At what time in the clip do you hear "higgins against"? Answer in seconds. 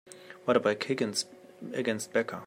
0.85-2.11